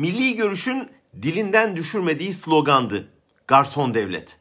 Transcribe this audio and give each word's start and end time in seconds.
Milli 0.00 0.36
görüşün 0.36 0.88
dilinden 1.22 1.76
düşürmediği 1.76 2.32
slogandı. 2.32 3.08
Garson 3.46 3.94
devlet. 3.94 4.38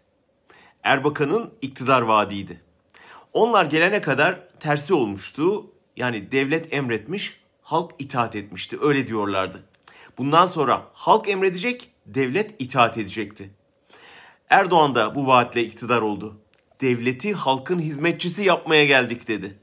Erbakan'ın 0.84 1.54
iktidar 1.62 2.02
vaadiydi. 2.02 2.62
Onlar 3.34 3.66
gelene 3.66 4.02
kadar 4.02 4.48
tersi 4.60 4.94
olmuştu. 4.94 5.72
Yani 5.98 6.32
devlet 6.32 6.74
emretmiş, 6.74 7.40
halk 7.62 7.92
itaat 8.00 8.36
etmişti. 8.36 8.78
Öyle 8.82 9.08
diyorlardı. 9.08 9.64
Bundan 10.18 10.46
sonra 10.46 10.88
halk 10.94 11.30
emredecek, 11.30 11.92
devlet 12.06 12.62
itaat 12.62 12.98
edecekti. 12.98 13.50
Erdoğan 14.50 14.96
da 14.96 15.16
bu 15.16 15.28
vaatle 15.28 15.64
iktidar 15.64 16.02
oldu. 16.02 16.38
Devleti 16.82 17.34
halkın 17.34 17.80
hizmetçisi 17.80 18.44
yapmaya 18.44 18.86
geldik 18.86 19.28
dedi. 19.28 19.60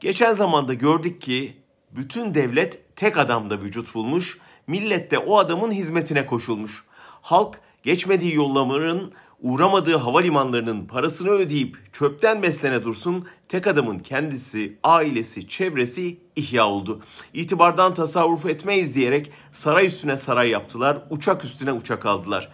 Geçen 0.00 0.34
zamanda 0.34 0.74
gördük 0.74 1.20
ki 1.20 1.56
bütün 1.90 2.34
devlet 2.34 2.96
tek 2.96 3.18
adamda 3.18 3.60
vücut 3.60 3.94
bulmuş, 3.94 4.38
millet 4.66 5.10
de 5.10 5.18
o 5.18 5.38
adamın 5.38 5.70
hizmetine 5.70 6.26
koşulmuş. 6.26 6.84
Halk 7.22 7.60
geçmediği 7.82 8.34
yollamaların, 8.34 9.12
uğramadığı 9.40 9.96
havalimanlarının 9.96 10.86
parasını 10.86 11.30
ödeyip 11.30 11.76
çöpten 11.92 12.42
beslene 12.42 12.84
dursun, 12.84 13.26
tek 13.48 13.66
adamın 13.66 13.98
kendisi, 13.98 14.78
ailesi, 14.82 15.48
çevresi 15.48 16.18
ihya 16.36 16.68
oldu. 16.68 17.00
İtibardan 17.34 17.94
tasarruf 17.94 18.46
etmeyiz 18.46 18.94
diyerek 18.94 19.30
saray 19.52 19.86
üstüne 19.86 20.16
saray 20.16 20.50
yaptılar, 20.50 21.02
uçak 21.10 21.44
üstüne 21.44 21.72
uçak 21.72 22.06
aldılar. 22.06 22.52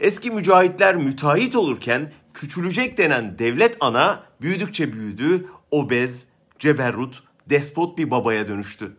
Eski 0.00 0.30
mücahitler 0.30 0.96
müteahhit 0.96 1.56
olurken 1.56 2.12
küçülecek 2.34 2.98
denen 2.98 3.38
devlet 3.38 3.76
ana 3.80 4.22
büyüdükçe 4.40 4.92
büyüdü, 4.92 5.46
obez, 5.70 6.26
ceberrut, 6.58 7.22
despot 7.50 7.98
bir 7.98 8.10
babaya 8.10 8.48
dönüştü. 8.48 8.96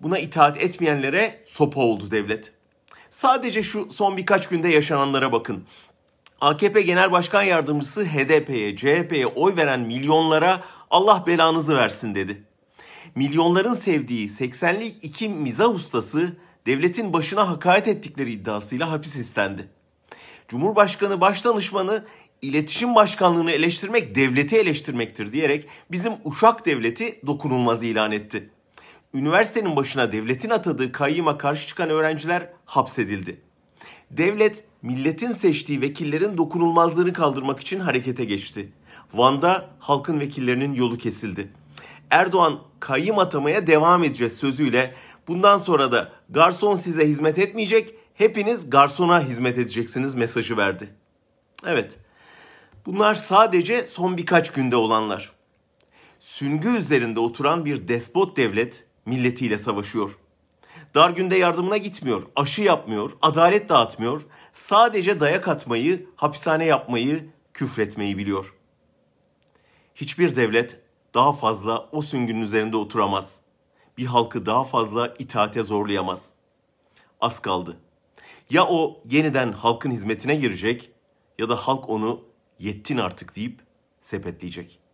Buna 0.00 0.18
itaat 0.18 0.62
etmeyenlere 0.62 1.44
sopa 1.46 1.80
oldu 1.80 2.10
devlet. 2.10 2.52
Sadece 3.10 3.62
şu 3.62 3.88
son 3.90 4.16
birkaç 4.16 4.48
günde 4.48 4.68
yaşananlara 4.68 5.32
bakın. 5.32 5.64
AKP 6.40 6.82
Genel 6.82 7.12
Başkan 7.12 7.42
Yardımcısı 7.42 8.04
HDP'ye, 8.04 8.76
CHP'ye 8.76 9.26
oy 9.26 9.56
veren 9.56 9.80
milyonlara 9.80 10.64
Allah 10.90 11.24
belanızı 11.26 11.76
versin 11.76 12.14
dedi. 12.14 12.42
Milyonların 13.14 13.74
sevdiği 13.74 14.28
80'lik 14.28 14.96
iki 15.02 15.28
mizah 15.28 15.74
ustası 15.74 16.36
devletin 16.66 17.12
başına 17.12 17.48
hakaret 17.48 17.88
ettikleri 17.88 18.32
iddiasıyla 18.32 18.90
hapis 18.90 19.16
istendi. 19.16 19.68
Cumhurbaşkanı 20.48 21.20
Başdanışmanı 21.20 22.04
iletişim 22.42 22.94
başkanlığını 22.94 23.50
eleştirmek 23.50 24.14
devleti 24.14 24.56
eleştirmektir 24.56 25.32
diyerek 25.32 25.66
bizim 25.90 26.12
uşak 26.24 26.66
devleti 26.66 27.20
dokunulmaz 27.26 27.82
ilan 27.82 28.12
etti. 28.12 28.50
Üniversitenin 29.14 29.76
başına 29.76 30.12
devletin 30.12 30.50
atadığı 30.50 30.92
kayyıma 30.92 31.38
karşı 31.38 31.66
çıkan 31.66 31.90
öğrenciler 31.90 32.50
hapsedildi. 32.64 33.40
Devlet 34.10 34.64
milletin 34.82 35.32
seçtiği 35.32 35.80
vekillerin 35.80 36.38
dokunulmazlığını 36.38 37.12
kaldırmak 37.12 37.60
için 37.60 37.80
harekete 37.80 38.24
geçti. 38.24 38.72
Van'da 39.14 39.70
halkın 39.78 40.20
vekillerinin 40.20 40.74
yolu 40.74 40.98
kesildi. 40.98 41.52
Erdoğan 42.10 42.60
kayyım 42.80 43.18
atamaya 43.18 43.66
devam 43.66 44.04
edeceğiz 44.04 44.36
sözüyle 44.36 44.94
bundan 45.28 45.58
sonra 45.58 45.92
da 45.92 46.12
garson 46.28 46.74
size 46.74 47.08
hizmet 47.08 47.38
etmeyecek, 47.38 47.94
hepiniz 48.14 48.70
garsona 48.70 49.22
hizmet 49.22 49.58
edeceksiniz 49.58 50.14
mesajı 50.14 50.56
verdi. 50.56 50.88
Evet, 51.66 51.98
bunlar 52.86 53.14
sadece 53.14 53.86
son 53.86 54.16
birkaç 54.16 54.52
günde 54.52 54.76
olanlar. 54.76 55.32
Süngü 56.18 56.68
üzerinde 56.68 57.20
oturan 57.20 57.64
bir 57.64 57.88
despot 57.88 58.36
devlet 58.36 58.87
milletiyle 59.08 59.58
savaşıyor. 59.58 60.18
Dar 60.94 61.10
günde 61.10 61.36
yardımına 61.36 61.76
gitmiyor, 61.76 62.22
aşı 62.36 62.62
yapmıyor, 62.62 63.12
adalet 63.22 63.68
dağıtmıyor. 63.68 64.22
Sadece 64.52 65.20
dayak 65.20 65.48
atmayı, 65.48 66.06
hapishane 66.16 66.64
yapmayı, 66.64 67.30
küfretmeyi 67.54 68.18
biliyor. 68.18 68.54
Hiçbir 69.94 70.36
devlet 70.36 70.80
daha 71.14 71.32
fazla 71.32 71.88
o 71.92 72.02
süngünün 72.02 72.40
üzerinde 72.40 72.76
oturamaz. 72.76 73.40
Bir 73.98 74.06
halkı 74.06 74.46
daha 74.46 74.64
fazla 74.64 75.14
itaate 75.18 75.62
zorlayamaz. 75.62 76.30
Az 77.20 77.40
kaldı. 77.40 77.76
Ya 78.50 78.66
o 78.66 79.02
yeniden 79.10 79.52
halkın 79.52 79.90
hizmetine 79.90 80.36
girecek 80.36 80.90
ya 81.38 81.48
da 81.48 81.56
halk 81.56 81.88
onu 81.88 82.24
yettin 82.58 82.96
artık 82.96 83.36
deyip 83.36 83.60
sepetleyecek.'' 84.00 84.87